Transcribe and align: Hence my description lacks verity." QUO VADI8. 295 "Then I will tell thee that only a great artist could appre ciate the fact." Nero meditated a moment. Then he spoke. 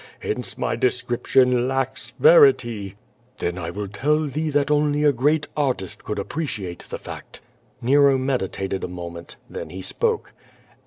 Hence 0.21 0.57
my 0.57 0.75
description 0.75 1.67
lacks 1.67 2.15
verity." 2.19 2.95
QUO 3.37 3.45
VADI8. 3.45 3.49
295 3.51 3.53
"Then 3.53 3.63
I 3.63 3.69
will 3.69 3.87
tell 3.87 4.25
thee 4.25 4.49
that 4.49 4.71
only 4.71 5.03
a 5.03 5.11
great 5.11 5.47
artist 5.55 6.03
could 6.03 6.17
appre 6.17 6.45
ciate 6.45 6.87
the 6.87 6.97
fact." 6.97 7.39
Nero 7.83 8.17
meditated 8.17 8.83
a 8.83 8.87
moment. 8.87 9.35
Then 9.47 9.69
he 9.69 9.83
spoke. 9.83 10.33